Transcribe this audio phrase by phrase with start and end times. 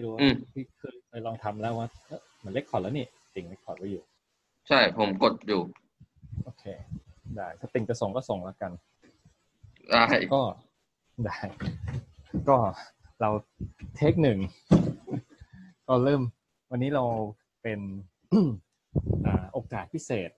[0.00, 4.02] ไม่รู้ว่าอืมพี่เคยเคยลองทำแล้วว่าเอ๊ะมัน record แล้วนี่ติ่ง record ไว้อยู่
[4.68, 5.62] ใช่ผมกดอยู่
[6.44, 6.64] โอเค
[7.36, 8.72] ได้ ถ้าติ่งจะส่งก็ส่งแล้วกัน
[9.90, 10.42] ได้ก็
[11.24, 11.38] ได้
[12.48, 12.56] ก็
[13.20, 13.30] เรา
[13.96, 14.38] take หนึ่ง
[15.86, 16.22] ก็เริ่ม
[16.70, 17.04] วันนี้เรา
[17.62, 17.80] เป็น
[19.26, 20.30] อ่าโอกาสพิเศษ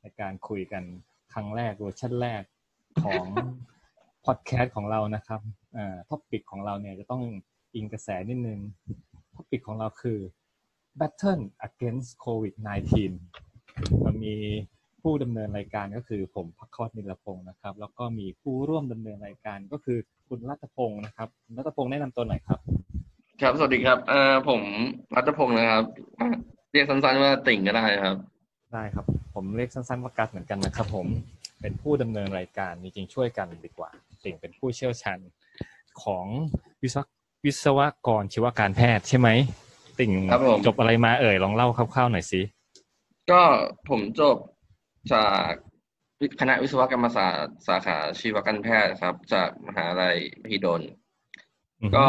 [0.00, 0.82] ในการคุยกัน
[1.32, 2.42] ครั้งแรกเวอร์ชันแรก
[3.04, 3.24] ของ
[4.26, 5.40] พอดแคสต์ของเรานะครับ
[5.76, 7.22] อ่า topic ของเราเนี่ยจะต้อง
[7.74, 8.60] อิงกระแสนิดนึง
[9.34, 10.18] topic ของเราคือ
[11.00, 12.94] Battle against COVID-19
[14.06, 14.34] มันมี
[15.02, 22.58] ผู้ดำเนินรายการก็คือผมพักคอดนิลพงศ์นะครับ แล้วก็มีผู้ร่วมดำเนินรายการก็คือคุณรัตพงศ์นะครับคุณรัตพงศ์แนะนำตัวหน่อยครับ
[23.40, 24.60] ครับ สวัสดีครับเอ่อผม
[25.16, 25.84] รัตพงศ์นะครับ
[26.20, 26.26] อะ
[26.72, 28.16] เรียกสั้นๆว่าติ่งก็ได้ครับ
[28.72, 31.06] ได้ครับ ผมเรียกสั้นๆว่ากัสเหมือนกันนะครับ ผม
[31.60, 33.90] เป็นผู้ดำเนินรายการจริงๆช่วยกันดีกว่า
[34.24, 35.18] ติ่งเป็นผู้เชี่ยวชาญ
[36.02, 36.26] ของ
[36.82, 37.04] วิศว
[37.44, 39.28] วิศวกรชีวการแพทย์ใช่ไหม
[39.98, 42.40] ติ่งครับผมจบอะไรมาเอ่ยลองเล่าคร่าวๆหน่อยสิ
[43.30, 43.42] ก็
[43.88, 44.36] ผมจบ
[45.12, 45.50] จาก
[46.40, 50.82] คณะวิศวกรรมศาสตร์สาขาชีวการแพทย์ครับ จากมหาลัยมหิดล
[51.80, 52.06] อือฮึก็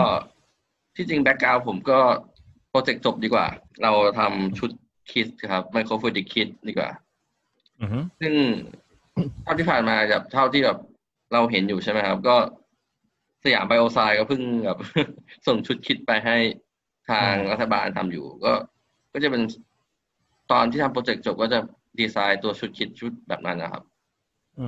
[0.96, 2.00] ที่จริงแบ็กกราวผมก็
[2.70, 3.48] โปรเจกต์จบดีกว่า
[3.84, 4.72] เราทำชุด
[5.12, 6.90] kit ครับ microfluidic kit ดีกว่า
[7.82, 8.34] อือฮึซึ่ง
[9.44, 10.78] เท่าที่ผ่านมาแบบเท่าที่แบบ
[11.34, 12.36] เราเห็นอยู่ใช่ไหมครับ ก็
[13.44, 14.80] สยามไบโอไซเอนซ์ก็เพิ่งแบบ
[15.48, 16.38] ส่งชุด kit ไปให้
[17.10, 18.54] ทางรัฐบาลทำอยู่ ก็
[19.14, 19.42] ก็จะเป็น
[20.52, 21.60] ตอนที่ทำโปรเจกต์จบก็จะ
[22.00, 23.84] ดีไซน์ตัวชุด kit ชุดแบบนั้นนะครับ
[24.60, 24.68] อื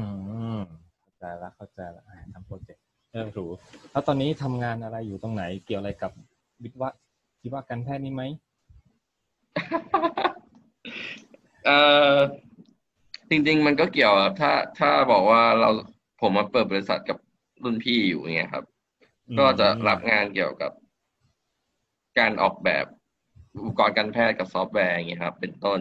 [0.58, 0.60] ม
[1.02, 3.50] เข้าใจละเข้าใจละอ่าทำโปรเจกต์เออรู้
[3.92, 6.12] แล้วตอนนี้ทำงานอะไรอยู่ตรงไหน เกี่ยวอะไรกับ
[6.64, 6.90] วิศวะ
[7.40, 8.24] ชีวการแพทย์นี่ไหม
[11.66, 11.78] เอ่
[12.14, 12.18] อ
[13.30, 15.70] จริง ๆ มันก็เกี่ยวครับถ้าถ้าบอกว่าเรา
[16.22, 17.18] ผมมาเปิดบริษัทกับ
[17.64, 18.66] รุ่นพี่อยู่อย่างเงี้ยครับ
[19.40, 20.72] ก็จะรับงานเกี่ยวกับ
[22.20, 22.86] การออกแบบ
[23.56, 25.80] อุปกรณ์การแพทย์กับซอฟต์แวร์อย่างเงี้ยครับ เป็นต้น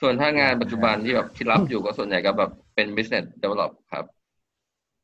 [0.00, 4.04] ส่วนถ้างานปัจจุบันที่แบบที่รับอยู่ก็ส่วนใหญ่ก็แบบเป็น business develop ครับ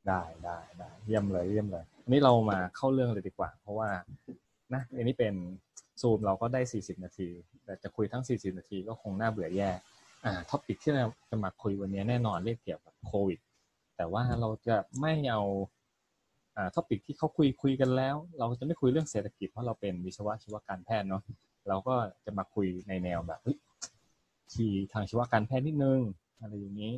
[0.08, 3.88] ได้ได้ได้เยี่ยมเลยเยี่ยมเลยอันนี้เรามาเข้าเรื่องเลยดีกว่า เพราะว่า
[4.74, 5.34] นะอันนี้เป็น
[6.00, 7.28] ซูมเราก็ได้สี่สิบนาที
[7.64, 9.70] แต่จะคุยทั้งสี่สิบนาทีก็คงน่าเบื่อแย่
[10.24, 13.38] อ่า topic ที่เราจะมาคุยวันนี้แน่นอนเรื่องเกี่ยวกับโควิด
[13.96, 15.79] แต่ว่าเราจะไม่เอาอ่า
[16.74, 21.22] topic ที่เขาคุยคุยกันแล้ว เราจะไม่คุยเรื่องเศรษฐกิจเพราะเราเป็นวิศวะชีวการแพทย์เนาะ
[21.68, 21.94] เราก็
[22.24, 23.40] จะมาคุยในแนวแบบ
[24.52, 26.00] ทีทางชีวการแพทย์นิดนึง
[26.40, 26.92] อะไรอย่างนี้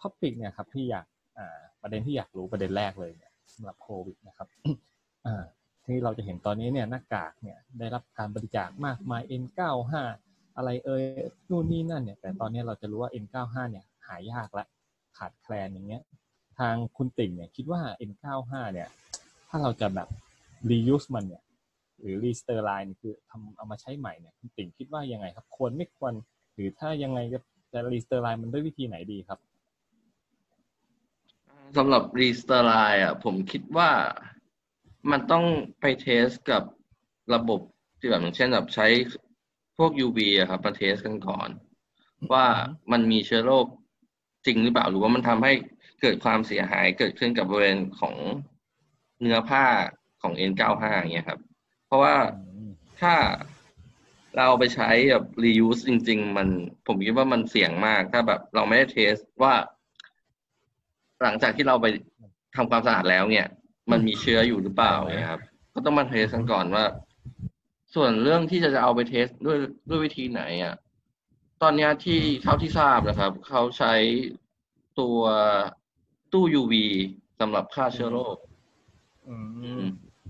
[0.00, 1.06] topic เนี่ยครับที่อยาก
[1.38, 4.48] อ่าประเด็นที่อยากรู้ประเด็นแรกเลยเนี่ยสำหรับโควิดนะครับ
[5.26, 5.44] อ่า
[5.84, 9.94] ที่เราจะเห็นตอนนี้เนี่ยหน้ากากเนี่ยได้รับการบริจาคมากมาย N95
[10.56, 11.04] อะไรเอ่ย
[11.50, 14.66] นู่นนี่นั่นเนี่ย แต่ตอนนี้เราจะรู้ว่า N95 เนี่ยหายากละ
[15.18, 16.02] ขาดแคลนอย่างเงี้ย
[16.58, 18.88] ทางคุณติ่งเนี่ยคิดว่า N95 เนี่ย
[19.56, 20.08] ถ้าเราจะแบบ
[20.70, 21.42] reuse มันเนี่ย
[22.00, 26.12] หรือ resterilize นี่คือทำเอามาใช้ใหม่เนี่ยคุณติ่งคิดว่ายังไงครับ ควรไม่ควร
[26.54, 27.40] หรือถ้ายังไงจะ
[27.72, 29.38] จะ resterilize มันด้วยวิธีไหนดีครับ
[31.76, 33.90] สำหรับ resterilize อะ ผมคิดว่า
[35.10, 35.44] มันต้อง
[35.80, 36.62] ไป test กับ
[37.34, 37.60] ระบบ
[37.98, 38.86] ที่แบบอย่างเช่นแบบใช้
[39.78, 41.48] พวก UV อะครับมา test กันก่อน
[42.32, 42.46] ว่า
[42.92, 43.66] มันมีเชื้อโรค
[44.46, 45.52] จริงหรือเปล่าหรือว่ามันทำให้
[46.00, 48.16] เกิดความเสียหายเกิดขึ้นกับบริเวณของ
[49.24, 49.64] เนื้อผ้า
[50.22, 51.40] ของ N95 อย่างเงี้ยครับ
[51.86, 52.14] เพราะว่า
[53.00, 53.14] ถ้า
[54.34, 56.48] เราเอาไปใช้แบบ reuse จริง ๆ มัน
[56.86, 59.54] ผมคิดว่ามันเสี่ยงมาก ถ้าแบบเราไม่ได้เทสว่า
[61.22, 61.86] หลังจากที่เราไป
[62.56, 63.46] ทำความสะอาดแล้วเนี่ย
[63.90, 65.40] มันมีเชื้ออยู่หรือเปล่าเนี่ยครับ
[65.74, 66.84] ก็ต้องมาเทสกันก่อนว่า
[67.94, 69.58] ส่วนเรื่องที่จะเอาไปเทสด้วย
[69.88, 70.74] ด้วยวิธีไหนอะ
[71.62, 73.94] ตอนเนี้ยที่เท่าที่ทราบนะครับ เขาใช้
[75.00, 75.18] ตัว
[76.32, 76.74] ตู้ UV
[77.40, 78.53] สำหรับฆ่าเชื้อโรคอือืมม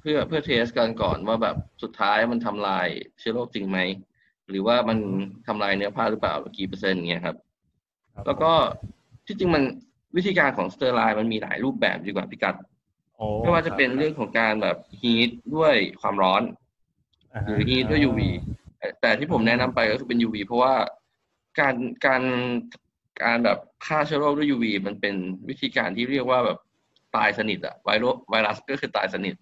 [0.00, 2.86] เพื่อเพื่อ test กันก่อนว่าแบบสุดท้ายมันทำลาย
[3.18, 3.78] เชื้อโรคจริงไหม
[4.50, 4.98] หรือว่ามัน
[5.46, 7.36] ทำลายเนื้อผ้าหรือเปล่ากี่เปอร์เซ็นต์เงี้ยครับ
[8.14, 8.52] ครับ แล้วก็
[9.26, 9.62] ที่จริงมัน
[10.16, 12.54] วิธีการของ sterilize มันมีหลายรูปแบบดีกว่าพี่กัด
[13.16, 18.20] โอ้ไม่ว่าจะเป็นเรื่องของการแบบ heat ด้วยความร้อนอ่าฮะรือ heat ด้วย UV
[18.78, 20.74] แต่แต่ที่ผมแนะนำไปก็คือเป็น UV เพราะว่า
[21.60, 21.74] การ
[22.06, 22.22] การ
[23.24, 25.14] การแบบฆ่าเชื้อโรคด้วย UV มันเป็น
[25.48, 26.58] วิธีการที่เรียกว่าแบบ
[27.16, 29.34] ตายสนิทอะไวรัสไวรัสก็คือตายสนิท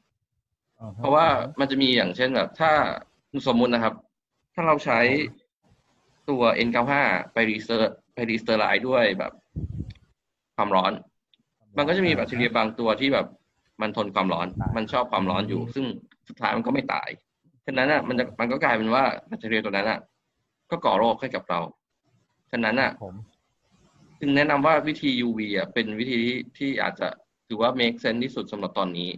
[0.81, 1.27] อ่าฮะเพราะว่า
[1.61, 2.73] มันจะมีอย่างเช่นแบบถ้า
[3.49, 3.95] สมมุตินะครับ
[4.55, 5.01] ถ้าเราใช้
[6.31, 6.93] ตัว N95
[7.33, 9.33] ไป re-ster ไป resterilize ด้วยแบบ
[10.57, 10.93] ความร้อน
[11.77, 13.27] มันก็จะมีแบคทีเรียบางตัวที่แบบ
[13.81, 14.47] มันทนความร้อน
[14.77, 15.85] มันชอบความร้อนอยู่ ซึ่ง
[16.29, 17.09] สุดท้ายมันก็ไม่ตาย
[17.67, 19.99] ฉะนั้นอะมันจะมันก็กลายเป็นว่าแบคทีเรียตัวนั้นอะ
[20.71, 21.61] ก็ก่อโรคให้กับเรา
[22.51, 23.15] ฉะนั้นอะผม
[24.21, 27.09] จึงแนะนำว่าวิธี UV อะเป็นวิธีที่ที่อาจจะ
[27.53, 29.09] ถือว่า make sense ที่สุดสำหรับตอนนี้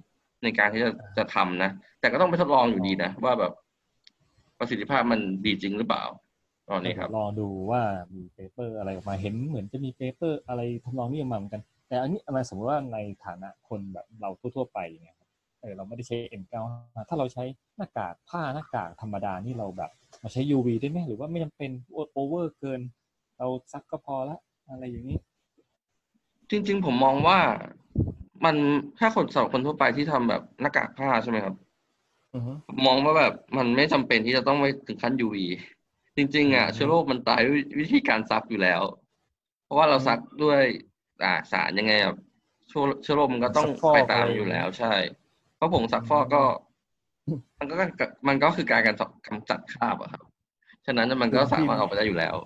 [0.44, 1.70] ในการที่จะจะทำนะ
[2.00, 3.52] แต่ก็ต้องไปทดลองอยู่ดีนะ ว่าแบบ
[4.58, 6.04] ประสิทธิภาพมันดีจริงหรือเปล่า
[6.70, 7.82] ตอนนี้ครับรอดูว่า
[8.14, 15.28] มี paper อะไรออกมาเห็นเหมือนจะมี paper อะไรทำนองนี้ออกมาเหมือนกัน แต่อันนี้อะไรสมมติว่าในฐานะคนแบบเราทั่วๆไปอย่างเงี้ยครับ
[15.60, 16.56] เออเราไม่ได้ใช้ N95
[17.08, 17.44] ถ้าเราใช้
[17.76, 19.90] หน้ากากผ้าหน้ากากธรรมดานี่เราแบบ
[20.22, 21.70] มาใช้ UV ได้ไหมหรือว่าไม่จำเป็น
[22.12, 22.80] โอเวอร์เกิน
[23.38, 24.38] เราซักก็พอละ
[24.70, 25.18] อะไรอย่างนี้
[26.50, 27.38] จริง ๆ ผมมองว่า
[28.44, 28.56] มัน
[28.98, 31.54] ถ้าคนสำหรับคนทั่วไปที่ทำแบบหน้ากากผ้าใช่ไหมครับ
[32.34, 32.52] อือฮึ
[32.86, 35.36] มองว่าแบบมันไม่จำเป็นที่จะต้องไปถึงขั้น UV
[36.16, 38.82] จริง ๆ อะอืมเชื้อโรคมันตายด้วยวิธีการซักอยู่แล้ว
[39.64, 40.60] เพราะว่าเราซักด้วย
[41.24, 42.14] อ่าสารยังไงอะ
[42.68, 44.92] เชื้อเชื้อโรคมันก็ต้องซักฟอกไปตามอะไรอยู่แล้วใช่
[45.56, 46.42] เพราะผงซักฟอกก็
[47.58, 47.76] มันก็
[48.28, 50.22] มันก็คือการการกำจัดคราบอะครับ
[50.86, 52.36] ฉะนั้นมันก็สามารถออกไปได้อยู่แล้ว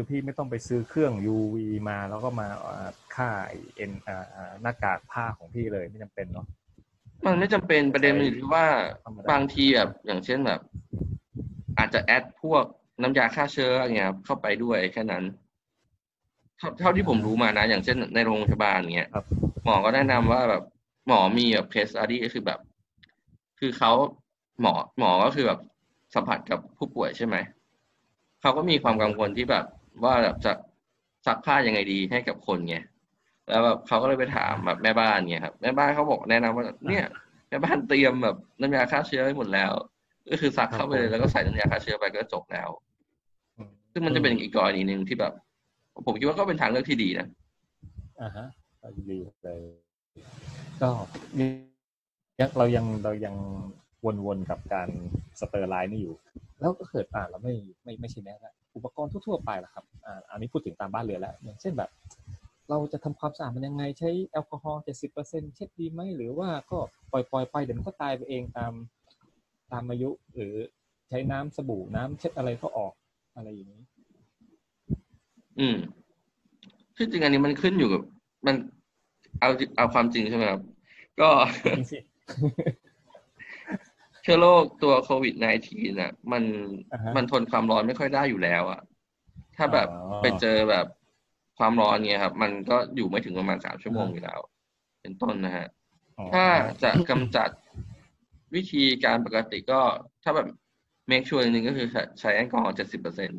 [0.00, 1.56] คือพี่ไม่ต้องไปซื้อเครื่อง UV
[1.88, 3.28] มาแล้วก็มาอ่าค่า
[3.76, 6.46] เอ็นอ่าอ่าหน้ากากผ้าของพี่เลยไม่จำเป็นเนาะ
[7.26, 8.66] มันไม่จำเป็นประเด็นมันอยู่ที่ว่า
[9.04, 10.60] ธรรมดาบางทีแบบอย่างเช่นแบบ
[11.78, 12.64] อาจจะแอดพวก
[13.02, 15.24] น้ำยาฆ่าเชื้ออย่างเงี้ยครับเข้าไปด้วยแค่นั้น
[16.58, 19.24] เท่าเท่าที่ผมรู้มานะ อย่างเช่นในโรงพยาบาลเงี้ยครับ
[19.64, 20.62] หมอก็แนะนำว่าแบบ
[21.08, 22.60] หมอมีแบบเคสอ t ดี้ก็คือแบบ
[23.58, 23.92] คือเขา
[24.60, 25.60] หมอหมอก็คือแบบ
[26.14, 27.36] สัมผัสกับผู้ป่วยใช่ไหม
[28.40, 29.66] เขาก็มีความกังวลที่แบบ
[30.04, 30.52] ว่าแบบจะ
[31.26, 32.76] ซักผ้ายังไงดีให้กับคนไง
[33.48, 37.04] แล้วแบบเขาก็เลยไปถามแบบแม่บ้านเงี้ยครับแม่บ้านเขาบอกแนะนำว่าเนี่ย
[37.48, 39.72] แม่บ้านเตรียมแบบน้ำยาฆ่าเชื้อไว้หมดแล้ว
[40.30, 42.68] ก็คือซักเข้าไปเลยแล้วก็ใส่น้ำยาฆ่าเชื้อไปก็จบแล้ว
[43.56, 45.32] อืมซึ่งมันจะเป็นอีกกรณีหนึ่งที่แบบ
[46.06, 47.26] ผมคิดว่าก็เป็นทางเลือกที่ดีนะ
[48.20, 48.46] อ่าฮะ
[48.82, 49.60] ก็ดีเลย
[50.82, 50.90] ก็
[52.40, 53.34] ยังเรายังเรายัง
[54.26, 54.88] วนๆกับการ
[55.40, 56.14] sterilize นี่อยู่
[56.58, 61.90] แล้วก็เกิดอ่าเราไม่ไม่ไม่ใช่แน่ละ อุปกรณ์ทั่วๆไปล่ะครับอ่าอันนี้พูดถึงตามบ้านเรือนแล้ว อย่างเช่นแบบ
[62.70, 66.78] เราจะทำความสะอาดมันยังไง ใช้แอลกอฮอล์เจ็ดสิบเปอร์เซ็นต์เช็ดดีไหมหรือว่าก็
[67.12, 68.72] ปล่อยปล่อยๆไปเดี๋ยวมันก็ตายไปเองตาม
[69.72, 70.54] ตามอายุหรือ
[71.08, 72.92] ใช้น้ำสบู่น้ำเช็ดอะไรก็ออก
[73.36, 73.82] อะไรอย่างนี้
[75.58, 75.76] อืม
[76.96, 78.02] ที่จริงอันนี้มันขึ้นอยู่กับ
[78.46, 78.56] มัน
[79.40, 80.60] เอาเอาความจริงใช่ไหมครับ
[81.20, 81.28] ก็
[81.78, 81.98] จริงสิ
[84.22, 86.42] เชื้อโรคตัวโควิด -19 น่ะ มัน
[86.92, 88.80] อ่าฮะมันทนความร้อนไม่ค่อยได้อยู่แล้วอะ
[89.56, 90.86] ถ้าแบบอ๋อไปเจอแบบ
[91.58, 94.40] ความร้อนเงี้ยครับ มันก็อยู่ไม่ถึงประมาณสามชั่วโมงอยู่แล้ว
[95.00, 95.66] เป็นต้นนะฮะ
[96.18, 96.44] อ๋อถ้า
[96.82, 97.50] จะกำจัด
[98.54, 99.80] วิธีการปกติก็
[100.22, 100.48] ถ้าแบบ
[101.10, 101.86] make sure จริงๆก็คือ
[102.20, 103.30] ใช้แอลกอฮอล์เจ็ดสิบเปอร์เซ็น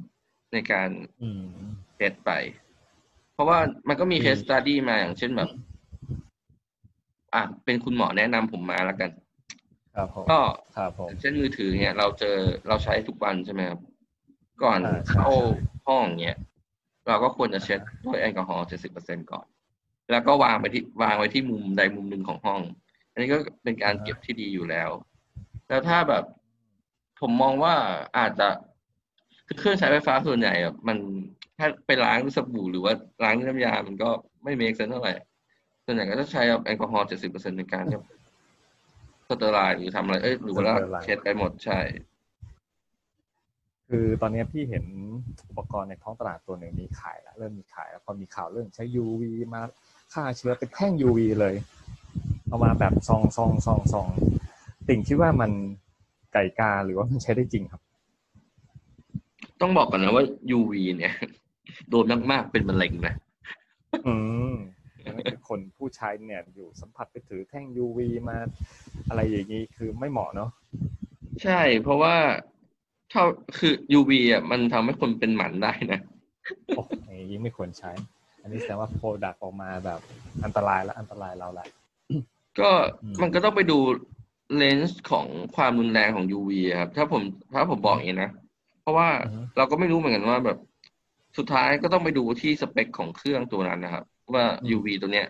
[0.54, 0.90] ในการ
[1.22, 1.46] อืม
[1.96, 2.32] เทสไป
[3.34, 5.50] เพราะว่ามันก็มีอืม case study มาอย่างเช่นแบบ
[7.34, 9.12] อะเป็นคุณหมอแนะนำผมมาแล้วกัน
[9.96, 10.42] ครับผมก็
[10.78, 12.38] ครับผมอย่างเช่นมือถือเนี่ย เราเจอ
[12.68, 13.80] เราใช้ทุกวันใช่ไหมครับ
[14.64, 15.48] ก่อนอ่าใช่เข้าใช่
[15.88, 16.38] ห้องเนี่ย
[17.08, 19.46] เราก็ควรจะเช็ดด้วยแอลกอฮอล์เจ็ดสิบเปอร์เซ็นต์ก่อน
[20.12, 22.62] แล้วก็วางไปที่วางไว้ที่มุมใดมุมหนึ่งของห้อง
[23.12, 24.90] อันนี้ก็เป็นการเก็บที่ดีอยู่แล้ว
[25.70, 26.24] แล้วถ้าแบบ
[27.22, 27.74] ผมมองว่า
[28.18, 28.48] อาจจะ
[29.48, 30.98] คือเครื่องใช้ไฟฟ้าส่วนใหญ่อะมัน
[31.58, 32.94] ถ้าไปล้างด้วยสบู่หรือว่า
[33.24, 34.10] ล้างด้วยน้ำยา มันก็
[34.44, 35.14] ไม่ make sense เท่าไหร่
[35.86, 38.04] ส่วนใหญ่ก็จะใช้แอลกอฮอล์เจ็ดสิบเปอร์เซ็นต์ในการแบบ
[39.30, 41.80] sterile หรือทำอะไร เอ้ยหรือว่า sterilize เช็ดไปหมดใช่
[43.90, 44.86] คือตอนนี้พี่เห็น
[45.50, 49.24] อุปกรณ์ในท้องตลาดตัวหนึ่งมีขายแล้วเริ่มมีขายแล้วพอมีข่าวเรื่องใช้ UV
[49.54, 49.62] มา
[50.14, 51.56] ฆ่าเชื้อเป็นแท่ง UV เลย
[52.48, 54.08] เอามาแบบซองซองซองซอง
[54.88, 55.52] ติ่งคิดว่ามัน
[56.34, 57.82] ไก่กาหรือว่ามันใช้ได้จริงครับ
[59.62, 60.24] ต้องบอกก่อนนะว่า
[60.58, 61.14] UV เนี่ย
[61.90, 63.14] โดนมากๆเป็นมะเร็งนะ
[64.08, 64.14] อื
[64.54, 64.56] ม
[65.48, 68.38] คนผู้ใช้เนี่ยอยู่สัมผัสไปถือแท่ง UV มา
[69.10, 70.50] อะไรอย่างนี้คือไม่เหมาะเนาะ
[71.44, 72.16] ใช่ เพราะว่า
[73.12, 73.24] ถ้า
[73.58, 76.00] คือ UV อะมันทำให้คนเป็นหมันได้นะ
[76.76, 76.84] โอ้
[77.16, 77.92] ยยิ่งไม่ควรใช้
[78.42, 80.00] อันนี้แสดงว่าโปรดักออกมาแบบ
[80.44, 81.68] อันตรายและอันตรายเราแหละ
[82.60, 82.70] ก็
[83.04, 83.78] อืมมันก็ต้องไปดู
[84.58, 85.26] เลนส์ของ
[85.56, 87.22] ความรุนแรงของ UV อะครับถ้าผม
[87.54, 88.32] ถ้าผมบอกอย่างนี้นะ
[88.82, 90.58] เพราะว่าอือฮึเราก็ไม่รู้เหมือนกันว่าแบบ
[91.38, 94.46] สุดท้ายก็ต้องไปดูที่สเปคของเครื่องตัวนั้นนะครับ ว่า
[94.76, 95.28] UV ตัวเนี้ย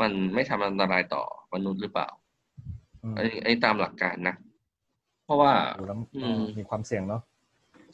[0.00, 1.22] มันไม่ทำอันตรายต่อ
[1.54, 2.08] มนุษย์หรือเปล่า
[3.02, 4.34] อืมอันนี้อันนี้ตามหลักการนะ
[5.24, 7.22] เพราะว่าดูแล้วอืมมีความเสี่ยงเนาะ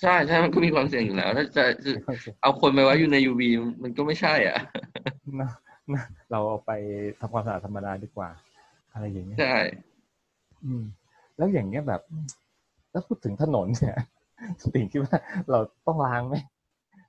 [0.03, 3.43] ใช่ใช่มันก็มีความเสี่ยงอยู่แล้ว ถ้าจะจะมีความเสี่ยงเอาคนไปไว้อยู่ใน UV
[3.83, 4.57] มันก็ไม่ใช่อะ
[5.41, 5.51] นะ
[5.95, 6.71] นะเราเอาไป
[7.21, 8.29] ทำความสะอาดธรรมดาดีกว่า
[8.93, 9.57] อะไรอย่างเงี้ยใช่
[10.65, 10.83] อืม
[11.37, 12.01] แล้วอย่างเงี้ยแบบ
[12.91, 13.97] แล้วพูดถึงถนนเนี่ย
[14.75, 15.19] ติ่งคิดว่า
[15.51, 16.35] เราต้องล้างไหม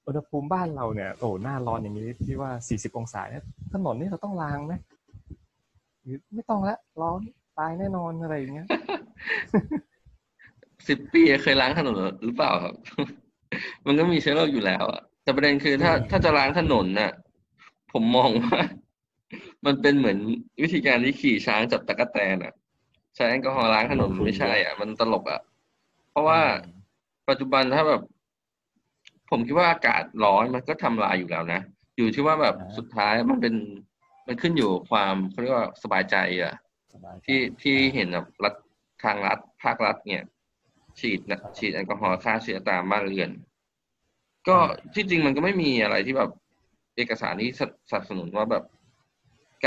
[0.08, 3.43] อุณหภูมิบ้านเราเนี่ยโอ้หน้าร้อนอย่างนี้ที่ว่าสี่สิบองศาเนี่ย
[3.74, 4.74] ถนนนี่เราต้องล้างไหม
[6.03, 7.20] หรือไม่ต้องละร้อน
[7.58, 8.67] ตายแน่นอนอะไรอย่างเงี้ย
[10.88, 12.75] สิบปีเคยล้างถนนหรือเปล่าครับ
[13.86, 17.12] มันก็มีเชื้อโรคอยู่แล้วอะแต่ประเด็นคือถ้าอืมถ้าจะล้างถนนน่ะ
[17.93, 18.62] ผมมองว่า
[19.65, 20.17] มันเป็นเหมือน
[20.62, 22.53] วิธีการที่ขี่ช้างจับตะกั่แตนอะ
[23.15, 25.41] ใช้แอลกอฮอล์ล้างถนนมันไม่ใช่อะ มันตลกอะ
[26.12, 26.39] เพราะว่า
[27.29, 28.01] ปัจจุบันถ้าแบบ
[29.32, 31.62] ผมคิดว่าอากาศร้อนมันก็ทำลายอยู่แล้วนะ
[31.98, 33.56] อยู่ที่ว่าแบบอ่าสุดท้ายมันเป็น
[34.28, 36.54] มันขึ้นอยู่กับความเขาเรียกว่าสบายใจอะ
[36.94, 38.54] สบายใจที่ที่เห็นแบบรัฐ
[39.04, 40.24] ทางรัฐภาครัฐเนี่ย
[41.00, 43.30] ฉีดนะครับฉีดแอลกอฮอล์ฆ่าเชื้อตามบ้านเรือน
[44.48, 44.58] ก็
[44.94, 46.32] ที่จริงมันก็ไม่มีอะไรที่แบบ
[46.98, 48.64] เอกสารที่สสนับสนุนว่าแบบ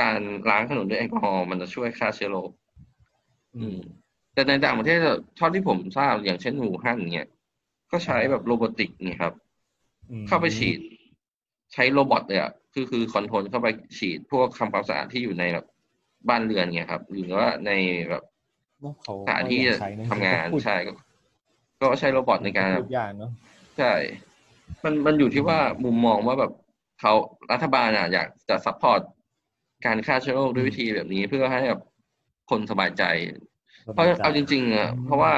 [0.00, 2.50] การล้างถนนด้วยแอลกอฮอล์มันจะช่วยฆ่าเชื้อโรค
[3.56, 3.78] อืม
[4.34, 4.98] แต่ในต่างประเทศ
[5.36, 7.28] เท่าที่ผมทราบอย่างเช่นอู่ฮั่นเนี่ย
[7.90, 9.43] ก็ใช้แบบ robotic เนี่ยครับอืม
[10.28, 10.78] เข้าไปฉีด
[11.72, 13.68] ใช้ robot เลยอะคือคือ control เข้าไป
[13.98, 15.66] ฉีด พวกทำความสะอาดที่อยู่ในแบบ
[16.28, 17.70] บ้านเรือนเนี่ยครับ หรือว่าใน
[18.10, 18.22] แบบ
[19.04, 20.92] เขาสถานที่ก็ยังใช้ะทำงานพูดใช่ก็
[21.80, 23.30] ก็ใช้ robot ในการแบบพูดยากเนาะ
[23.78, 23.92] ใช่
[24.84, 26.52] มันมันอยู่ที่ว่ามุมมองว่าแบบ
[27.00, 27.12] เขา
[27.52, 29.00] รัฐบาลอะอยากจะ support
[29.86, 31.80] การฆ่าเชื้อโรคด้วยวิธีแบบนี้เพื่อให้แบบ
[32.50, 33.04] คนสบายใจ
[33.92, 35.34] เพราะเอาจริง ๆอะเพราะว่า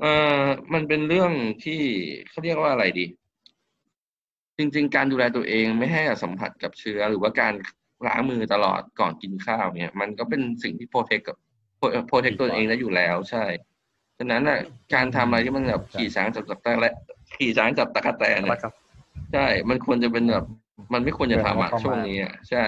[0.00, 0.04] เอ
[0.40, 1.32] อมันเป็นเรื่อง
[1.64, 1.80] ที่
[2.28, 3.06] เขาเรียกว่าอะไรดี
[4.58, 7.54] จริง ๆ การดูแลตัวเองไม่ให้สัมผัสกับเชื้อ หรือว่าการ
[8.06, 11.36] ล้างมือตลอดก่อนกินข้าวเนี่ย มันก็เป็นสิ่งที่โปรเทคกับ
[12.06, 13.44] โปรเทคตัวเองได้อยู่แล้วใช่
[14.18, 14.58] ฉะนั้นอะ
[14.94, 16.76] การทำอะไรที่มันแบบขี่ช้างจับตะกแตน
[17.36, 18.68] ขี่ช้างจับตะกแตนแล้เนี่วยก็
[19.32, 20.44] ใช่ มันควรจะเป็นแบบ
[20.92, 22.64] มันไม่ควรจะทำอะช่วงนี้อะใช่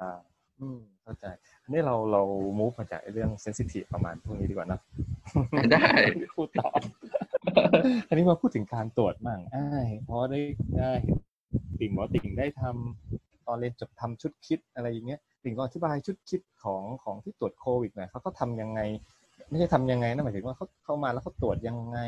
[0.00, 0.18] อ่า
[0.60, 2.22] อืมเข้าใจอั นนี้เราเรา
[2.58, 4.80] move มาจากเรื่องเซนซิทีฟประมาณพวกนี้ดีกว่าเนอะ
[5.72, 5.86] ได้
[6.34, 6.70] พูดต่อ
[8.08, 10.40] อันนี้มาพูดถึงการตรวจมั่งอ้ายเพราะได้
[10.78, 11.16] ได้เห็น
[11.80, 18.80] ติ่งหมอติ่งได้ทำตอนเรียนจบทำชุดคิดอะไรอย่างเงี้ยติ่งก็อธิบายชุดคิดของของที่ตรวจโควิดหน่อยเขาก็ทำยังไง
[19.50, 21.98] ไม่ใช่ทำยังไงนะหมายถึงว่าเขาเข้ามาแล้วเขาตรวจยังไง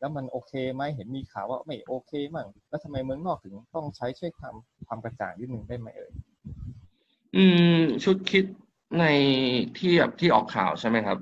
[0.00, 6.12] แล้วมันโอเคไหมเห็นมีข่าวว่าไม่โอเคมั่งแล้วทำไมเมืองนอกถึงต้องใช้ช่วยทำความกระจ่างนิดนึงได้ไหมเอ่ย
[7.36, 7.44] อื
[7.80, 8.44] มชุดคิด
[9.00, 9.04] ใน
[9.78, 11.18] ที่แบบที่ออกข่าวใช่ไหมครับ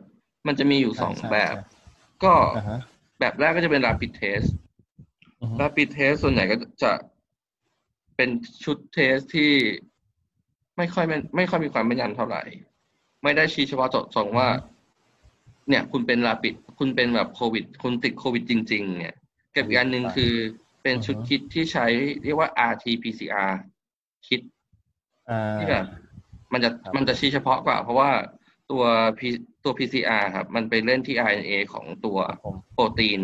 [0.46, 1.62] มันจะมีอยู่สองใช่แบบใช่
[2.24, 2.78] ก็อ่าฮะ
[3.20, 4.48] แบบแรกก็จะเป็น rapid test
[5.40, 6.92] อือฮึ rapid test ส่วนใหญ่ก็จะ
[8.16, 8.30] เป็น
[8.64, 9.52] ชุดเทสที่
[10.76, 12.42] ไม่ค่อยแม่นไม่ค่อยมีความแม่นยำเท่าไหร่
[13.22, 14.48] ไม่ได้ชี้เฉพาะเจาะจงว่า
[15.68, 19.16] เนี่ย คุณเป็น rapid คุณเป็นแบบโควิด คุณติดโควิดจริง ๆ เนี่ย
[19.54, 20.32] กับอีกอันหนึ่งคือ
[20.82, 21.86] เป็นชุดคิดที่ใช้
[22.24, 23.52] เรียกว่า rt pcr
[24.28, 24.40] คิด
[25.30, 25.84] อ่าที่แบบ
[26.54, 28.10] มันจะครับมันจะชี้เฉพาะกว่า เพราะว่า
[28.70, 28.82] ตัว
[29.18, 29.20] P
[29.64, 33.20] ตัว PCR ครับ มันไปเล่นที่ RNA ของตัวครับผมโปรตีน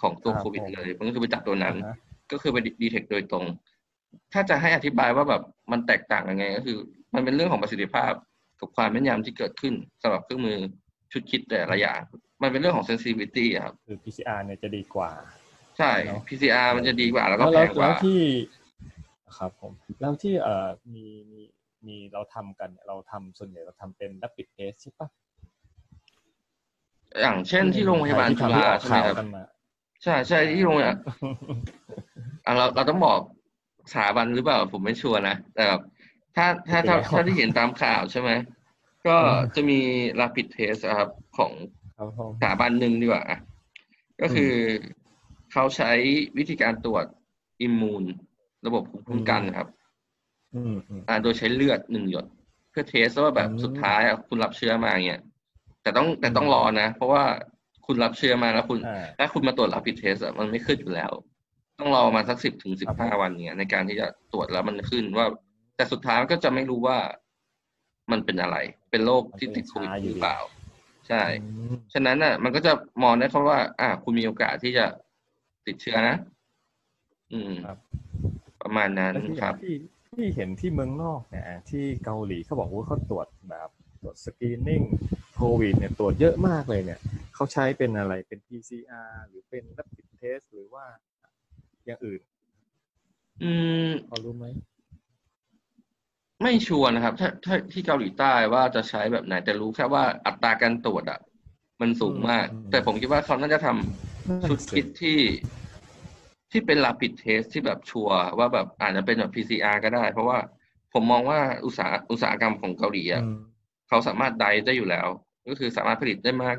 [0.00, 1.96] ของตัวครับโควิดผมเลย มันก็คือไปจับตัวนั้นอ่าฮะ
[2.32, 3.44] ก็คือไปดีเทคโดยตรง
[4.32, 6.78] ถ้าจะให้อธิบายว่าแบบมันแตกต่างยังไง ก็คือ
[7.14, 8.12] มันเป็นเรื่องของประสิทธิภาพ
[8.60, 10.58] กับความแม่นยำที่เกิดขึ้นสำหรับเครื่องมือ
[11.12, 12.00] ชุดคิดแต่ละอย่าง
[12.42, 15.10] มันเป็นเรื่องของ sensitivity อะครับ คือ PCR เนี่ยจะดีกว่า
[15.78, 18.22] ใช่เนอะ PCR มันจะดีกว่าแล้วก็แล้วแพแล้วงกแล้วว่าที่
[19.38, 21.40] ครับผมแล้วที่เอ่อมีมี
[21.86, 25.08] มีเราทำกันเนี่ยเราทำส่วนใหญ่เราทำเป็น rapid test ใช่ปะ
[27.20, 29.42] อย่างเช่นที่โรงพยาบาลที่จุทำที่ฬาออกใช่ไหมข่าวครับกันมา
[30.02, 30.96] ใช่ใช่ที่โรงพยาบาล
[32.46, 33.18] อะเราเราต้องบอก
[33.92, 35.82] สถาบันหรือเปล่าผมไม่ชัวร์นะแต่แบบ
[36.36, 38.30] ถ้าถ้าถ้าไม่เป็นไรถ้าที่เห็นตามข่าวใช่ไหม
[39.06, 39.78] ก็อืมจะมี
[40.20, 41.52] rapid test อะครับของ
[41.96, 43.38] ครับผมสถาบันหนึ่งดีกว่าอะ
[44.20, 44.52] ก็คือ
[45.52, 45.90] เขาใช้
[46.38, 47.04] วิธีการตรวจ
[47.60, 48.04] อิมมูน
[48.66, 49.68] ระบบภูมิคุ้มกันนะครับ
[50.54, 52.26] อืมอืมอ่าโดยใช้เลือดหนึ่งหยด
[52.70, 55.20] เพื่อเทสว่าแบบอืมสุดท้ายอะคุณรับเชื้อมาเงี้ย
[55.82, 57.22] แต่ต้องแต่ต้องรอนะ เพราะว่า
[57.86, 61.12] คุณรับเชื้อมาแล้วคุณอ่าถ้าคุณมาตรวจ rapid test อะมันไม่ขึ้นอยู่แล้ว
[61.78, 65.26] ต้องรอประมาณสักสิบถึงสิบห้าวันเนี่ยในการที่จะตรวจแล้วมันขึ้นว่า
[65.76, 66.98] แต่สุดท้ายมันก็จะไม่รู้ว่า
[68.10, 68.56] มันเป็นอะไร
[68.90, 70.38] เป็นโรคที่ติดโควิดหรือเปล่า
[71.08, 74.86] ใช่อืมฉะนั้นอะ มันก็จะมองได้เขาว่า อ่า คุณมีโอกาสที่จะ
[75.66, 76.16] ติดเชื้อนะ
[77.32, 77.78] อืมครับ
[78.62, 79.54] ประมาณนั้นแล้วที่ครับ
[80.18, 83.68] ที่ที่เห็นที่เมืองนอกเนี่ยที่เกาหลีเขาบอกว่าเขาตรวจแบบ
[84.02, 84.82] ตรวจสกรีนนิ่ง
[85.36, 87.00] โควิดเนี่ยตรวจเยอะมากเลยเนี่ย
[87.34, 90.84] เขาใช้เป็นอะไรเป็น PCR หรือเป็น rapid test หรือว่า
[91.86, 92.20] อย่างอื่น
[93.42, 93.52] อื
[93.88, 94.46] มพอรู้ไหม
[96.42, 101.20] ไม่ชัวร์นะครับ ถ้าถ้าที่เกาหลีใต้ว่าจะใช้แบบไหนแต่รู้แค่ว่าอัตราการตรวจอะ
[101.80, 105.18] มันสูงมากอืมแต่ผมคิดว่าเขาน่าจะทำชุดคิดที่
[106.50, 110.38] ที่เป็น rapid test ที่แบบชัวร์ว่าแบบอาจจะเป็นแบบ PCR ก็ได้ เพราะว่า
[110.92, 113.38] ผมมองว่าอุตสาหอุตสาหกรรมของเกาหลีอะอืม
[113.88, 115.06] เขาสามารถไดได้อยู่แล้ว
[115.48, 116.56] ก็คือสามารถผลิตได้มาก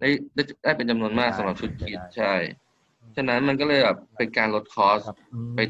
[0.00, 2.32] ได้ได้ได้เป็นจำนวนมากได้สำหรับชุดคิดได้ใช่
[3.16, 5.60] ฉะนั้นมันก็เลยแบบเป็นการลดคอสครับอืมไป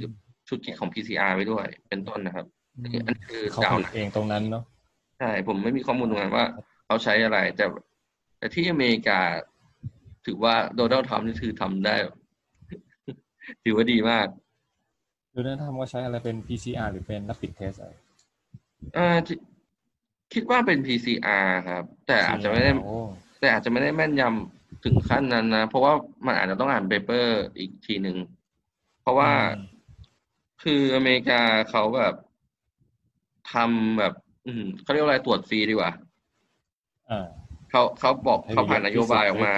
[0.49, 2.47] ชุดคิดของ PCR ไปด้วย เป็นต้นนะครับ
[2.79, 4.65] อืมอันนี้คือเขาเดาผลิตนะเองตรงนั้นเนาะ
[5.19, 6.45] ใช่ผมไม่มีข้อมูลตรงนั้นว่า
[6.87, 7.65] เขาใช้อะไรแต่
[8.39, 9.21] แต่ที่อเมริกา
[10.27, 11.95] ถือว่าโดนัลด์ทรัมป์นี่คือทำได้
[13.65, 14.27] ถือว่าดีมาก
[15.35, 17.93] ดูนั่นทำว่าใช้อะไรเป็น PCR หรือเป็น rapid test อะไร
[18.97, 19.37] อ่าที่
[20.35, 22.99] คิดว่าเป็น PCR ครับ แต่อาจจะไม่ได้โอ้
[23.41, 24.23] แต่อาจจะไม่ได้แม่นยำ
[24.85, 25.93] ถึงขั้นนั้นนะ เพราะว่า
[26.27, 28.17] มันอาจจะต้องอ่าน paper อีกทีหนึ่ง
[29.03, 29.71] เพราะว่าอืม
[30.63, 31.41] คืออเมริกา
[31.71, 32.15] เขาแบบ
[33.53, 34.15] ทำแบบ
[34.47, 35.93] อืมเขาเรียกว่าอะไรตรวจฟรีดีกว่า
[37.11, 37.29] อ่า
[37.71, 39.55] เขาเขาบอกให้เขาผ่านนโยบายออกมา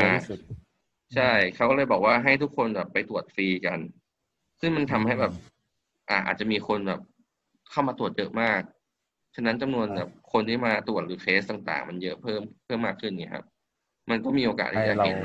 [1.14, 3.78] ให้เยะที่สุดใช่เขาก็เลยบอกว่าให้ทุกคนแบบไปตรวจฟรีกัน
[4.60, 5.32] ซึ่งมันทำให้แบบ
[6.10, 7.00] อ่าอาจจะมีคนแบบ
[7.70, 8.62] เข้ามาตรวจเยอะมาก
[9.34, 13.44] ฉะนั้นจำนวนแบบคนที่มาตรวจหรือเคสต่างๆ มันเยอะเพิ่มเพิ่มมากขึ้นเนี่ยครับ
[14.10, 15.18] มันก็มีโอกาสที่ให้จะเราเห็น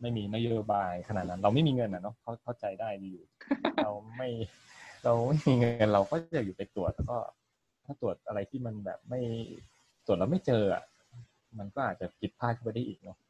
[0.00, 3.26] ไม่มีนโยบายขนาดนั้น เราไม่มีเงินอะเนาะเขาเข้าใจได้ดีอยู่
[3.82, 4.28] เราไม่
[5.04, 7.18] เราไม่มีเงินเราก็จะอยู่ไปตรวจแล้วก็
[7.84, 9.20] ถ้าตรวจอะไรที่มันแบบไม่
[10.06, 10.84] ตรวจแล้วไม่เจออะ
[11.58, 13.29] มันก็อาจจะผิดพลาดขึ้นไปได้อีกเนาะอืต้อ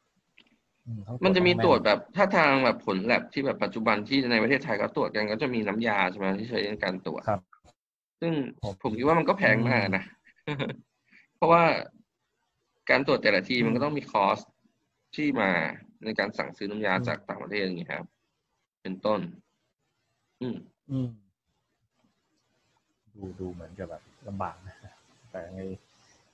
[1.23, 7.41] มันจะมีองตรวจแนแบบถ้าทางแบบผลแลบที่แบบปัจจุบันที่ในประเทศไทยเขาตรวจกันก็จะมีน้ำยาใช่ไหมที่ใช้ในการตรวจครับ
[8.21, 8.33] ซึ่ง
[8.63, 10.03] ผมผมคิดว่ามันก็แพงมากนะ
[11.35, 11.63] เพราะว่า
[12.89, 14.39] การตรวจแต่ละทีมันก็ต้องมีคอส
[15.15, 15.49] ที่มา
[16.05, 18.05] ในการสั่งซื้อน้ำยาจากต่างประเทศอย่างนี้ยครับ
[18.81, 19.19] เป็นต้น
[20.41, 20.57] อืม
[20.91, 21.09] อืม
[23.15, 24.75] ดูดูเหมือนจะแบบลำบากนะ
[25.31, 25.59] แต่ใน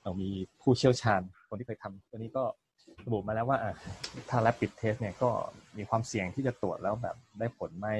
[0.02, 2.44] เรามีผู้เชี่ยวชาญ คนที่เคยทำตัวนี้ก็
[3.06, 3.72] ระบุมาแล้วว่าอะ
[4.30, 5.30] ถ้า rapid test เนี่ยก็
[5.76, 7.94] มีความเสี่ยงที่จะตรวจแล้วแบบได้ผลไม่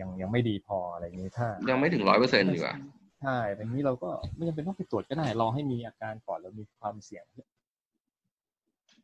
[0.00, 2.74] ยังยังไม่ดีพออะไรอย่างนี้ถ้า ยังไม่ถึงร้อยเปอร์เซ็นต์ดีกว่า
[3.22, 7.24] ใช่แต่นี้เราก็ไม่จำเป็นต้องไปตรวจก็ได้รอให้มีอาการก่อนแล้วมีความเสี่ยง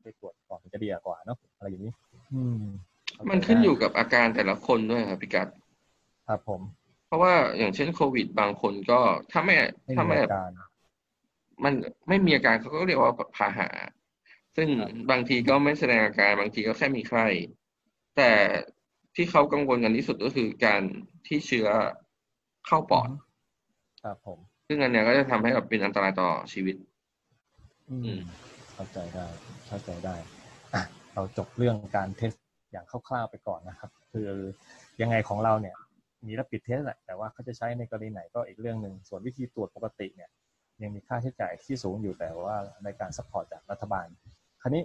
[0.02, 1.92] ไปตรวจก่อนมันจะดีกว่าเนาะอะไรอย่างนี้
[2.34, 2.62] อืม
[3.30, 5.48] มันขึ้นอยู่กับอาการแต่ละคนด้วยครับพี่กัด
[6.28, 6.60] ครับผม
[7.06, 8.98] เพราะว่าอย่างเช่นโควิด บางคนก็
[9.30, 9.54] ถ้าไม่
[9.84, 10.50] ไม่ถ้ามีไม่อาการ
[11.64, 11.72] มัน
[12.08, 13.68] ไม่มีอาการเขาก็เรียกว่าพาหะ
[14.58, 17.26] ซึ่งครับบางทีก็ไม่แสดงอาการบางทีก็แค่มีไข้
[18.16, 18.32] แต่
[19.14, 20.82] ที่เขากังวลกันที่สุดก็คือการ
[21.26, 21.68] ที่เชื้อ
[22.66, 23.10] เข้าปอด
[24.02, 24.38] ครับผม
[24.68, 26.76] ซึ่งอันเนี้ยก็จะทำให้แบบเป็นอันตรายต่อชีวิต
[27.90, 28.22] อือืมม
[28.74, 29.26] เข้าใจได้
[29.68, 30.16] เข้าใจได้
[30.74, 30.82] อะ
[31.14, 32.32] เราจบเรื่องการเทส
[32.72, 34.28] อย่างคร่าวๆไปก่อนนะครับ คือ
[35.00, 35.76] ยังไงของเราเนี่ย
[36.26, 40.30] มี rapid test แหละแต่ว่าเขาจะใช้ในกรณีไหนก็อีกเรื่องหนึ่งส่วนวิธีตรวจปกติเนี่ย
[40.82, 44.06] ยังมีค่าใช้จ่ายที่สูงอยู่แต่ว่าในการ support จากรัฐบาล
[44.60, 44.82] คราวนี้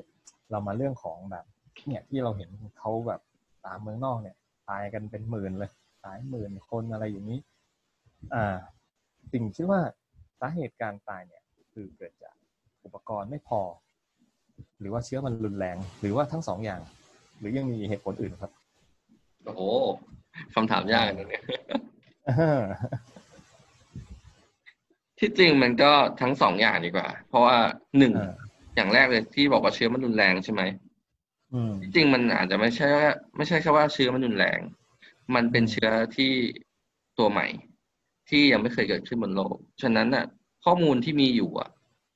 [0.52, 1.46] เรามาเรื่องของแบบ
[1.88, 3.22] เนี่ยที่เราเห็นเขาแบบ
[3.66, 4.36] ตามเมืองนอกเนี่ย
[4.70, 5.72] ตายกันเป็นหมื่นเลย
[6.06, 7.40] ตายหมื่นคนอะไรอย่างนี้
[8.34, 8.56] อ่า
[9.32, 9.82] สิ่งคิดว่า
[10.40, 11.42] สาเหตุการตายเนี่ย
[11.74, 12.36] คือเกิดจาก
[12.86, 13.62] อุปกรณ์ไม่พอ
[14.80, 16.82] หรือว่าเชื้อมันรุนแรง หรือว่าทั้งสองอย่าง
[17.40, 18.52] หรือยังมีเหตุผลอื่นครับ
[19.46, 19.62] โอ้โห
[20.56, 21.44] คำถามยากนะเนี่ย
[25.20, 27.58] ที่จริงมันก็ทั้งสองอย่างดีกว่า เพราะว่า
[27.98, 28.34] หนึ่งอ่า
[28.76, 30.62] อย่างแรกเลยที่บอกว่าเชื้อมันรุนแรงใช่ไหม
[31.54, 34.60] อืมที่จริงมันอาจจะไม่ใช่ว่าไม่ใช่แค่ว่าเชื้อมันรุนแรง
[35.36, 36.32] มันเป็นเชื้อที่
[37.18, 37.48] ตัวใหม่
[38.30, 40.26] ที่ยังไม่เคยเกิดขึ้นบนโลก ฉะนั้นน่ะ
[40.66, 41.70] ข้อมูลที่มีอยู่อะ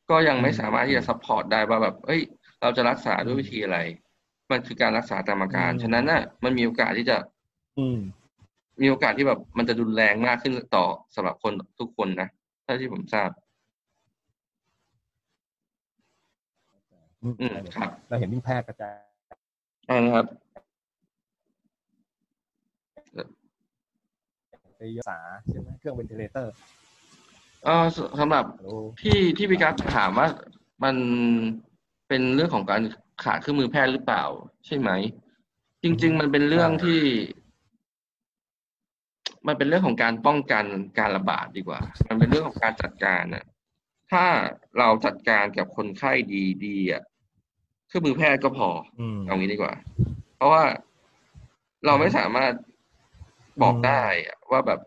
[0.10, 2.22] ก็ยังไม่สามารถที่จะ support ได้ว่าแบบ เอ้ย
[2.62, 3.78] เราจะรักษาด้วยวิธีอะไร
[4.52, 7.18] มันคือการรักษาตามอาการ ฉะนั้นน่ะ มันมีโอกาสที่จะ
[7.78, 8.00] อืม
[8.82, 12.30] มีโอกาสที่แบบมันจะรุนแรงมากขึ้นต่อสำหรับคนทุกคนนะ
[12.64, 13.30] เท่าที่ผมทราบ
[17.17, 17.17] อืม อืมครับ
[18.10, 18.96] เราเห็นยิ่งแพร่กระจาย
[19.90, 20.26] อ่านะครับ
[24.78, 26.54] ไปเยอะสาใช่ไหมเครื่องเวนทิเลเตอร์
[27.66, 30.28] เออสสำหรับโอ้ที่ที่พี่กัสถามว่า
[30.84, 30.96] มัน
[32.08, 32.82] เป็นเรื่องของการ
[33.24, 34.24] ขาดเครื่องมือแพทย์หรือเปล่า
[34.66, 34.90] ใช่ไหม
[35.84, 37.02] จริง ๆ มันเป็นเรื่องที่
[39.48, 40.66] มันเป็นเรื่องของการป้องกัน
[41.00, 43.46] การระบาดดีกว่า มันเป็นเรื่องของการจัดการน่ะ
[44.12, 44.26] ถ้า
[44.80, 47.04] เราจัดการกับคนไข้ดีดีๆอะ
[47.88, 48.70] เครื่องมือแพทย์ก็พอ
[49.00, 49.74] อืมเอางี้ดีกว่า
[50.38, 50.64] เพราะว่า
[51.86, 52.54] เราไม่สามารถ
[53.62, 54.80] บอกได้อะว่าแบบ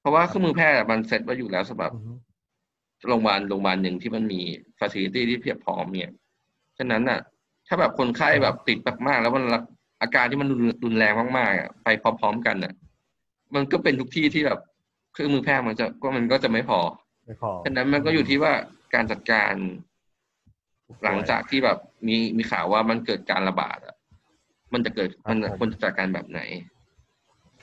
[0.00, 2.16] เพราะว่าเครื่องมือแพทย์อะมันเซ็ตไว้อยู่แล้วสำหรับอืม
[3.08, 4.40] โรงพยาบาลโรงพยาบาลหนึ่งที่มันมี
[4.78, 6.12] ฟ a ซิลิตี้ที่เพียบพร้อมเนี่ย
[6.78, 7.20] ฉะนั้นน่ะ
[7.66, 9.62] ถ้าแบบคนไข้แบบติดมากๆแล้วมันรัก
[10.02, 12.72] อาการที่มันรุนรุนแรงมากๆอะไปพร้อมๆกันน่ะ
[13.54, 14.60] มันก็เป็นทุกที่ที่แบบ
[15.12, 16.80] เครื่องมือแพทย์มันจะก็มันก็จะไม่พอ
[17.26, 18.52] ไม่พอฉะนั้นมันก็อยู่ที่ว่า
[18.94, 19.52] การจัดการ
[21.04, 23.96] หลังจากที่แบบมีมีข่าวว่ามันเกิดการระบาดอะ
[24.72, 26.40] มันจะเกิดมันควรจะจัดการแบบไหน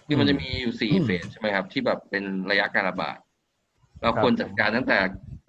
[0.07, 3.17] คือมันจะมีอยู่สี่ phase ใช่ไหมครับ ที่แบบเป็นระยะการระบาด
[4.01, 4.97] เราควรจัดการตั้งแต่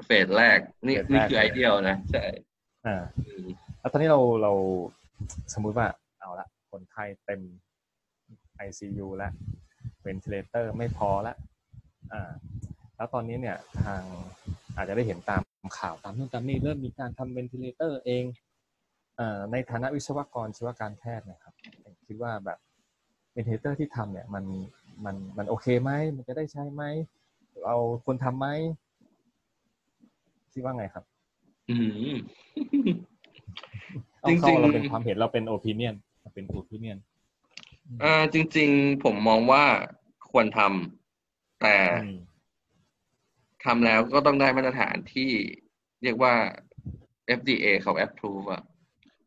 [0.06, 2.24] phase แรก นี่นี่คือ ideal นะใช่
[2.86, 3.46] อ่าอืม
[3.80, 4.52] แล้วตอนนี้เราเรา
[5.54, 5.86] สมมุติว่า
[6.20, 7.40] เอาละคนไข้เต็ม
[8.66, 9.32] ICU แล้ว
[10.02, 11.36] ventilator ไม่พอแล้ว
[12.12, 12.30] อ่า
[12.96, 14.02] แล้วตอนนี้เนี่ยทาง
[14.76, 15.42] อาจจะได้เห็นตาม
[15.78, 18.24] ข่าวตามนู่นตามนี่เริ่มมีการทำ ventilator เอง
[19.18, 21.54] อ่าในฐานะวิศวกรชีวการแพทย์นะครับ
[21.84, 22.58] ผมคิดว่าแบบ
[23.32, 24.44] ventilator ที่ทำเนี่ยมัน
[25.04, 26.82] มันมันโอเคไหมมันจะได้ใช้ไหม
[27.64, 28.46] เราควรทำไหม
[30.52, 31.04] คิดว่าไงครับ
[31.70, 31.76] อื
[32.10, 32.14] ม
[34.28, 36.98] จริงๆเราเป็นความเห็นเราเป็น opinion เราเป็น opinion
[38.02, 39.64] อ่าจริง ๆ ผมมองว่า
[40.30, 41.76] ควรทำแต่
[43.64, 45.30] ทำแล้วก็ต้องได้มาตรฐานที่
[46.02, 46.34] เรียกว่า
[47.38, 48.62] FDA เขา approve อะ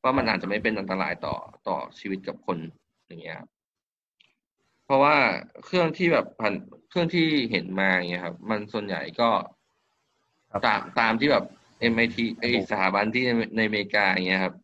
[0.04, 1.36] ว่ามันอาจจะไม่เป็นอันตรายต่อ
[1.68, 2.58] ต่อชีวิตกับคน
[3.08, 3.50] อย่างเงี้ยครับ
[4.86, 5.16] เพราะว่า
[5.66, 6.54] เครื่องที่แบบผ่าน
[6.90, 9.30] เครื่องที่เห็นมาอย่างเงี้ยครับ มันส่วนใหญ่ก็
[10.52, 11.46] ครับตามตามที่แบบ
[11.94, 14.56] MIT ไอสถาบันที่ในในอเมริกาอย่างเงี้ยครับ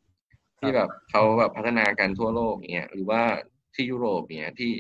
[0.60, 3.22] ที่แบบเขาแบบพัฒนากันทั่วโลกอย่างเงี้ยหรือว่า
[3.76, 4.72] ที่ยุโรปอย่างเงี้ยที่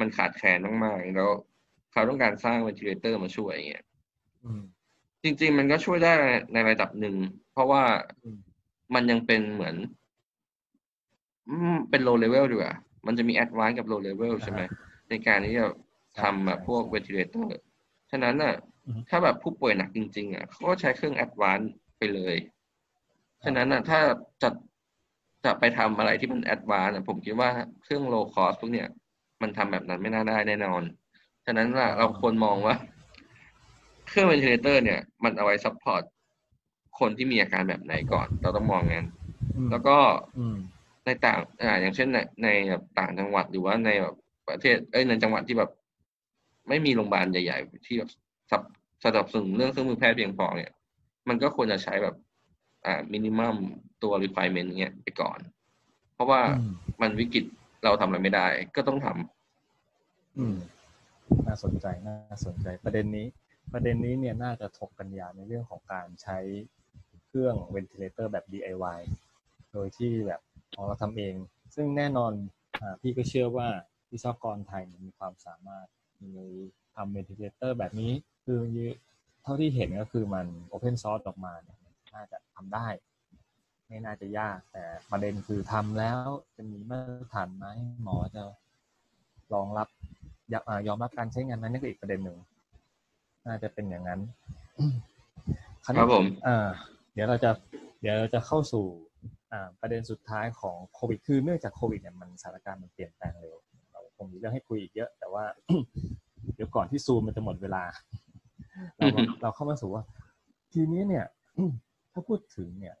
[0.00, 1.30] มันขาดแคลนมากๆแล้ว
[1.92, 3.89] เขาต้องการสร้าง ventilator มาช่วยอย่างเงี้ยอืม
[5.22, 6.12] จริง ๆ มันก็ช่วยได้
[6.52, 7.14] ในระดับหนึ่ง
[7.52, 7.82] เพราะว่า
[8.22, 8.38] อืม
[8.94, 9.76] มันยังเป็นเหมือน
[11.48, 12.74] อืมเป็น low level ดีกว่า
[13.06, 14.60] มันจะมี advanced กับ low level ใช่ไหม
[15.08, 15.66] ในการที่จะ
[16.22, 17.46] ทำแบบพวก ventilator
[18.10, 18.54] ฉะนั้นน่ะ
[18.86, 22.36] อืมถ้าแบบผู้ป่วยหนักจริง ๆ อะเขาก็ใช้เครื่อง advanced ไปเลย
[23.44, 24.00] ฉะนั้นน่ะ ถ้า
[24.42, 24.48] จะ
[25.44, 27.50] จะไปทำอะไรที่มัน advanced อะผมคิดว่า
[27.82, 28.88] เครื่อง low cost พวกเนี้ย
[29.42, 30.82] มันทำแบบนั้นไม่น่าได้แน่นอน
[31.46, 32.74] ฉะนั้นน่ะเราควรมองว่า
[34.10, 36.02] เครื่อง ventilator เนี่ย มันเอาไว้ support
[36.98, 39.06] คนที่มีอาการแบบไหนก่อน เราต้องมองงั้น
[39.56, 39.96] อืมแล้วก็
[40.36, 40.56] อืม
[41.06, 44.14] ในต่างอ่าอย่างเช่นในในแบบต่างจังหวัดหรือว่าในแบบ
[44.48, 45.70] ประเทศเอ้ยในจังหวัดที่แบบ
[46.68, 48.10] ไม่มีโรงพยาบาลใหญ่ ๆ ที่แบบ
[48.50, 48.62] สับ
[49.04, 50.70] สนับสนุนเรื่องเครื่องมือแพทย์เพียงพอเนี่ย
[51.28, 52.14] มันก็ควรจะใช้แบบ
[52.86, 53.56] อ่า minimum
[54.02, 55.38] ตัว requirement เงี้ยไปก่อน
[56.14, 56.70] เพราะว่าอืม
[57.02, 57.44] มันวิกฤต
[57.84, 58.46] เราทำอะไรไม่ได้
[58.76, 60.56] ก็ต้องทำอืม
[61.46, 63.26] น่าสนใจน่าสนใจประเด็นนี้
[63.72, 66.38] ประเด็นนี้เนี่ยน่าจะถกกันยาวในเรื่องของการใช้
[67.26, 69.00] เครื่อง ventilator แบบ DIY
[69.72, 70.40] โดยที่แบบ
[70.74, 71.34] ของเราทำเอง
[71.74, 72.32] ซึ่งแน่นอน
[72.80, 73.68] อพี่ก็เชื่อว่า
[74.10, 75.86] วิศวกรไทยมีความสามารถ
[76.34, 76.40] ใน
[76.94, 78.12] ทำ ventilator แบบนี้
[78.44, 78.60] คือ
[79.42, 81.78] เท่าที่เห็นก็คือมัน open source ออกมาเนี่ย
[82.14, 82.86] น่าจะทำได้
[83.86, 86.18] ไม่น่าจะยาก แต่ประเด็นคือทำแล้ว
[86.56, 87.66] จะมีมาตรฐานไหม
[88.02, 88.42] หมอจะ
[89.54, 89.88] รองรับ
[90.52, 92.38] ยอมอ่ายอมรับการใช้งานนั้นนี่ก็อีกประเด็นหนึ่ง
[93.46, 94.20] น่าจะเป็นอย่างนั้น
[95.90, 96.68] วครันี้บผมอ่า
[97.14, 97.50] เดี๋ยวเราจะ
[98.00, 98.86] เดี๋ยวเราจะเข้าสู่
[99.52, 103.56] อ่าประเด็นสุดท้ายของโควิด คือเนื่องจากโควิดเนี่ยมันสถานการณ์มันเปลี่ยนแปลงเร็ว
[103.92, 105.44] เราคงมีเรื่องให้คุยอีกเยอะ แต่ว่า
[106.54, 107.82] เดี๋ยวก่อนที่ซูมมันจะหมดเวลา
[108.96, 110.04] เรามาเราเข้ามาสู่ว่า
[110.72, 111.26] ทีนี้เนี่ย
[112.12, 112.96] ถ้าพูดถึงเนี่ย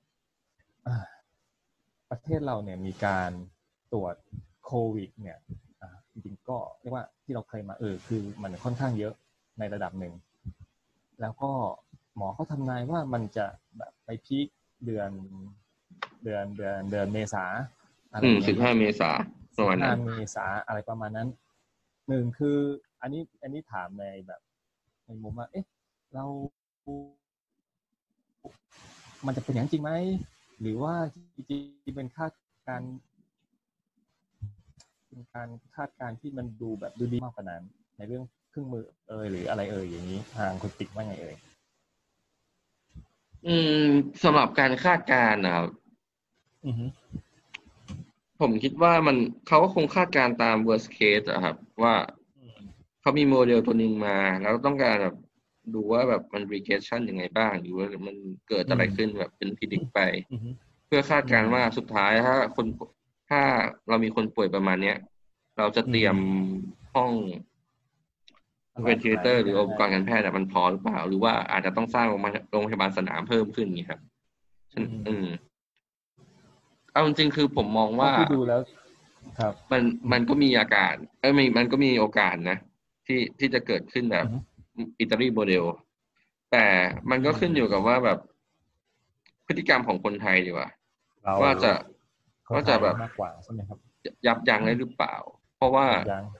[0.86, 1.06] อ่า
[2.10, 3.30] ประเทศเราเนี่ยมีการ
[3.92, 4.14] ตรวจ
[4.64, 5.38] โควิด เนี่ย
[5.80, 9.14] อ่าจริงๆก็เรียกว่าที่เราเคยมาเออคือมันค่อนข้างเยอะ
[9.58, 10.12] ในระดับหนึ่ง
[11.20, 11.50] แล้วก็
[12.16, 13.46] หมอเขาทำนายว่ามันจะ
[13.78, 14.46] แบบไปพีค
[14.86, 15.10] เดือน
[16.24, 17.44] เดือนเดือนเดือนเมษา
[18.12, 19.10] อะไรอืมเงี้ยสิบห้าเมษา
[19.58, 21.28] ประมาณ15นั้นเมษาอะไรประมาณนั้น
[22.08, 22.58] หนึ่งคือ
[23.00, 24.40] อันนี้อันนี้ถามในแบบ
[25.06, 25.64] ในมุมว่า เอ๊ะ
[26.14, 26.24] เรา
[29.26, 29.92] มันจะเป็นอย่างนั้นจริงไหม
[30.60, 30.94] หรือว่า
[31.34, 32.32] จริงๆเป็นคาด
[32.68, 32.92] การณ์
[35.08, 37.62] เป็นการคาดการณ์ที่มันดูแบบดูดีมากกว่านั้น
[37.96, 41.36] ในเรื่อง เครื่องมือเอยหรืออะไรเอ่ยอย่างนี้ ทางคุณติ๊กว่าไงเอ่ย
[43.46, 43.84] อืม
[44.22, 45.68] สำหรับการคาดการณ์นะครับ
[46.66, 46.84] อือฮึ
[48.40, 51.94] ผมคิดว่ามันเขาก็คงคาดการณ์ตาม worst case อะครับ ว่า
[52.38, 52.58] อืม
[53.00, 55.16] เขามีโมเดลตัวหนึ่งมา แล้วต้องการแบบ
[55.74, 58.16] ดูว่าแบบมัน regression ยังไงบ้างหรือว่ามัน
[58.48, 60.00] เกิดอะไรขึ้นแบบเป็น predict ไป
[60.32, 60.50] อือฮึ
[60.86, 62.66] เพื่อคาดการณ์ว่าสุดท้ายถ้าคน
[63.30, 63.40] ถ้า
[63.88, 64.96] เรามีคนป่วยประมาณเนี้ย
[65.58, 66.16] เราจะเตรียม
[66.94, 67.12] ห้อง
[68.88, 74.00] ventilator หรืออุปกรณ์การแพทย์อะมันพอหรือเปล่า หรือว่าอาจจะต้องสร้างโรงพยาบาลโรงพยาบาลสนามเพิ่มขึ้นอย่างนี้ครับ
[74.72, 75.26] ฉะนันอืม
[76.92, 78.60] เอาจริงๆคือผมมองว่าเท่ที่ดูแล้ว
[79.38, 82.58] ครับ มันมันก็มีอาการเอ้ยมันมันก็มีโอกาสนะ
[83.06, 84.42] ที่ที่จะเกิดขึ้นแบบอือ
[84.76, 85.64] ฮึอิตาลีโมเดล
[86.52, 86.64] แต่
[87.10, 88.18] มันก็ขึ้นอยู่กับว่าแบบ
[89.46, 90.68] พฤติกรรมของคนไทยดีกว่า
[91.22, 91.72] เราว่าจะ
[92.46, 93.78] คนว่าจะแบบไทยมากกว่าใช่ไหมครับ
[94.26, 95.14] ยับยั้งได้หรือเปล่า
[95.56, 96.38] เพราะว่ายังคือคร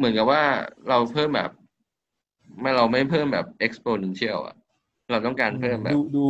[0.00, 0.42] เหมือนกับว่า
[0.88, 1.50] เราเพิ่มแบบ
[2.60, 4.56] ไม่เราไม่เพิ่มแบบ exponential อะ
[5.10, 6.26] เราต้องการเพิ่มแบบ ดูดู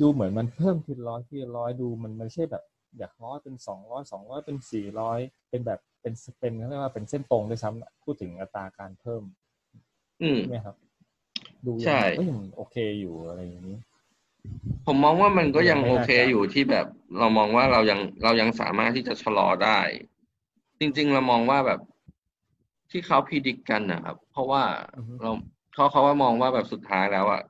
[0.00, 2.62] ดูเหมือนมันเพิ่มทีละร้อยทีละร้อยดูมันไม่ใช่แบบ
[2.98, 5.18] อยากร้อยเป็นสองร้อยสองร้อยเป็นสี่ร้อย
[5.50, 9.22] เป็นแบบเป็นเป็นเขาเรียกว่าเป็นเส้นตรงด้วยซ้ำอะพูดถึงอัตราการเพิ่ม
[10.22, 10.76] อืมใช่ไหมครับ
[11.66, 13.78] ดูยังใช่ก็ยังโอเคอยู่อะไรอย่างนี้
[14.86, 16.86] ผมมองว่ามันก็ยังไม่โอน่าเคจะอยู่ที่แบบ
[17.18, 19.80] เรามองว่าเรายังเรายังสามารถที่จะชะลอได้
[20.80, 21.80] จริง ๆ เรามองว่าแบบ
[22.90, 24.62] ที่เขาพิจิกกันนะครับ เพราะว่า
[24.96, 25.30] อือฮึ เรา
[25.74, 27.42] เขาเขาว่ามองว่าแบบสุดท้ายแล้วอะ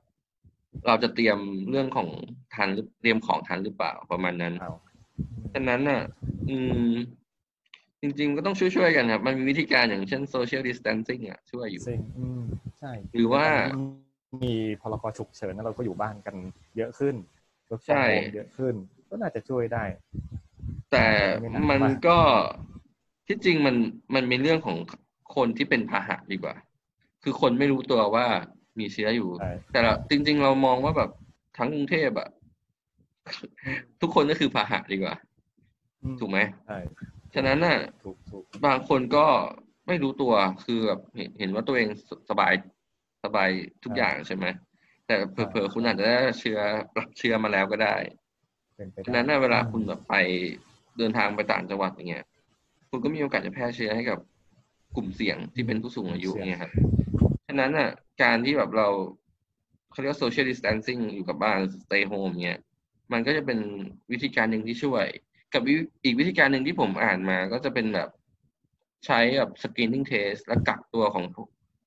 [0.86, 1.38] เราจะเตรียม
[1.70, 2.08] เรื่องของ
[2.54, 4.72] ทันหรือเตรียมของทันหรือเปล่าประมาณนั้น เอา
[5.54, 6.02] ฉะนั้นน่ะ
[6.50, 6.56] อื
[6.90, 6.92] ม
[8.00, 12.42] จริง ๆ ก็ต้องช่วยๆกันครับ มันมีวิธีการอย่างเช่น social distancing อะ ช่วยอยู่ ซึ่งอืม
[12.78, 13.88] ใช่หรือว่า ตนนี้
[14.44, 16.36] มีพรกฉุกเฉินแล้วเราก็อยู่บ้านกัน
[16.76, 17.14] เยอะขึ้น
[17.70, 18.74] work ใช่ from home เยอะขึ้น
[19.10, 19.84] ก็น่าจะช่วยได้
[20.90, 21.06] แต่
[21.40, 22.18] ไม่หนักมันมากก็
[23.26, 23.76] ที่จริงมัน
[24.14, 24.76] มันมีเรื่องของ
[25.34, 26.54] คนที่เป็นพาหะดีกว่า
[27.22, 28.26] คือคนไม่รู้ตัวว่า
[28.78, 31.10] มีเชื้ออยู่ใช่แต่ละจริง ๆ เรามองว่าแบบ
[31.58, 32.28] ทั้งกรุงเทพอะ
[34.00, 35.14] ทุกคนก็คือพาหะดีกว่า
[36.02, 36.78] อืมถูกไหมใช่
[37.34, 39.26] ฉะนั้นน่ะถูกถูกบางคนก็
[39.86, 40.32] ไม่รู้ตัว
[40.64, 42.52] คือแบบเห็นเห็นว่าตัวเองสสบาย
[43.24, 43.48] สบาย
[43.84, 44.44] ทุกอย่างใช่ไหม
[45.06, 46.58] แต่เผลอๆคุณอาจจะได้เชื้อ
[46.98, 47.94] รับเชื้อมาแล้วก็ได้
[48.76, 50.14] เป็นไปได้ฉะนั้นน่ะเวลาคุณแบบไป
[50.98, 52.24] เดินทางไปต่างจังหวัดอย่างเงี้ย
[52.90, 54.18] คุณก็มีโอกาสจะแพร่เชื้อให้กับ
[54.94, 56.72] กลุ่มเสี่ยงที่เป็นผู้สูงอายุเนี่ยครับ
[57.46, 57.90] ฉะนั้นน่ะ
[58.22, 58.88] การที่แบบเรา
[59.90, 62.60] เขาเรียกว่า social distancing อยู่กับบ้าน stay home เนี่ย
[63.12, 63.58] มันก็จะเป็น
[64.12, 65.06] วิธีการหนึ่งที่ช่วย
[65.54, 68.08] กับวิอีกวิธีการหนึ่งที่ผมอ่านมาก็จะเป็นแบบ
[69.06, 71.24] ใช้แบบ screening test และกักตัวของ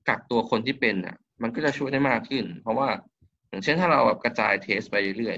[0.10, 2.90] กักตัวคนที่เป็นอะ มันก็จะช่วยได้มากขึ้น เพราะว่า
[3.50, 5.38] อย่างเช่นถ้าเราแบบกระจาย test ไปเรื่อย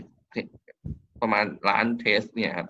[0.59, 2.67] ๆประมาณล้าน test เนี่ยครับ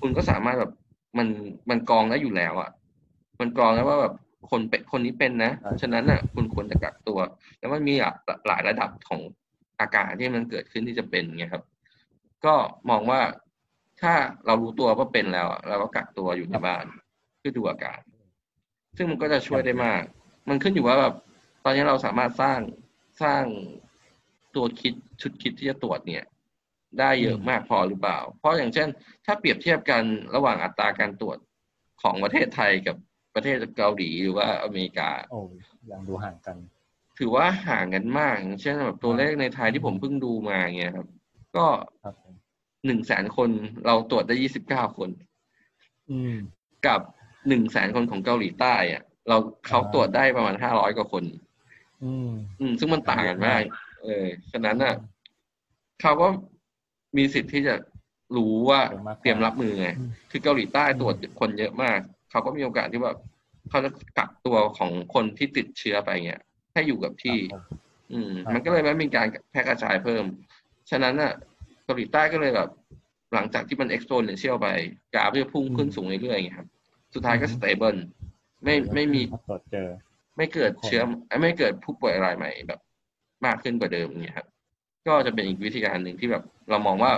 [0.00, 0.72] คุณก็สามารถแบบ
[1.18, 1.28] มัน
[1.70, 2.70] มันกรองได้อยู่แล้วอะ่ะ
[3.40, 4.14] มันกรองได้ว่าแบบ
[4.50, 7.18] คนเป็นคนนี้เป็นนะฉะนั้นอะคุณควรจะกักตัว
[7.58, 9.20] แล้วมันมีหลายหลายระดับของ
[9.80, 11.64] อาการที่มันเกิดขึ้นที่จะเป็นเงี้ยครับ
[12.44, 12.54] ก็
[12.90, 13.20] มองว่า
[14.00, 14.12] ถ้า
[14.46, 16.84] เรารู้ตัวว่าเป็นแล้วอะเราก็กักตัวอยู่ในบ้าน
[17.38, 18.00] เพื่อดูอาการ
[18.96, 20.02] ซึ่งมันก็จะช่วยได้มาก
[20.48, 21.14] มันขึ้นอยู่ว่าแบบ
[21.64, 22.60] ตอนนี้เราสามารถสร้าง
[23.22, 23.44] สร้าง
[24.54, 26.24] ตัวคิดชุดคิดที่จะตรวจเนี่ย
[26.98, 28.88] ได้เยอะมากพอหรือเปล่า เพราะอย่างเช่น
[29.26, 30.02] ถ้าเปรียบเทียบกัน
[30.34, 31.38] ระหว่างอัตราการตรวจ
[32.02, 32.96] ของประเทศไทยกับ
[33.38, 35.40] ประเทศเกาหลีหรือว่าอเมริกา โอ้
[35.90, 36.56] ยังดูห่างกัน
[37.18, 41.06] ถือว่าห่างกันมากอย่างเช่นแบบตัวเลขในไทยที่ผมเพิ่งดูมาเงี้ยครับ
[41.56, 41.66] ก็
[42.04, 42.34] ครับผม
[42.86, 43.50] หนึ่งแสนคน
[43.86, 45.10] เราตรวจได้ยี่สิบเก้าคน
[46.10, 46.36] อืม
[46.86, 47.00] กับ
[47.48, 51.24] หนึ่งแสนคนของเกาหลีใต้อะเราเขาอ่าตรวจได้ประมาณห้าร้อยกว่าคน
[52.04, 53.62] อืม อืม ซึ่งมันต่างกันมาก
[54.02, 54.94] เออฉะนั้นน่ะ
[56.00, 56.28] เขาก็
[57.16, 57.74] มีสิทธิ์ที่จะ
[58.36, 63.18] รู้ว่าเตรียมมากกว่าเตรียมรับมือไงอืมคือเกาหลีใต้ตรวจคนเยอะมาก เขาก็มีโอกาสที่แบบ
[63.70, 66.40] เขาจะกักตัวของคนที่ติดเชื้อไปเงี้ย
[66.74, 67.78] ให้อยู่กับที่ครับผม
[68.12, 70.24] อืมครับมันก็เลยไม่มีการแพร่กระจายเพิ่ม
[70.90, 71.32] ฉะนั้นน่ะ
[71.84, 72.68] เกาหลีใต้ก็เลยแบบ
[73.34, 74.68] หลังจากที่มัน exponential ไป
[75.14, 76.68] กราฟก็จะพุ่งขึ้นสูงเรื่อยๆอย่างเงี้ยครับ
[77.14, 77.98] สุดท้ายก็ stable
[78.64, 79.88] ไม่ไม่มีถ้าตรวจเจอ
[80.36, 81.02] ไม่เกิดเชื้อ
[81.42, 82.80] ไม่เกิดผู้ป่วยรายใหม่แบบ
[83.46, 84.46] มากขึ้นกว่าเดิมอย่างเงี้ยครับ
[85.06, 87.12] ก็จะเป็นอีกวิธีการหนึ่งที่แบบ เรามองว่า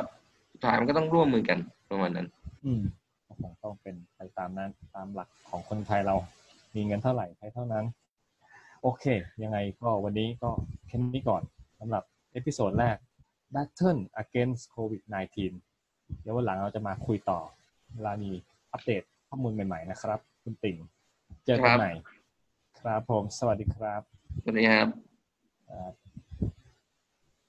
[0.53, 1.59] สุดท้ายมันก็ต้องร่วมมือกัน
[1.91, 2.27] ประมาณนั้น
[2.65, 3.00] อืมก็
[3.41, 6.17] คงต้องเป็นไปตามนั้นตามหลักของคนไทยเรา
[6.75, 7.85] มีเงินเท่าไหร่ใช้เท่านั้น
[8.83, 9.05] โอเค
[9.43, 10.51] ยังไงก็วันนี้ก็
[10.87, 11.43] แค่นี้ก่อน
[11.79, 12.97] สำหรับ episode แรก
[13.55, 15.37] Battle against COVID-19
[16.21, 17.41] เดี๋ยววันหลังเราจะมาคุยต่อ
[17.95, 18.31] เวลามี
[18.73, 20.77] อัปเดตข้อมูลใหม่ๆนะครับ คุณติ่ง
[21.47, 21.93] เจอกันใหม่
[22.81, 24.03] ครับผม สวัสดีครับ
[24.43, 24.87] สวัสดีครับ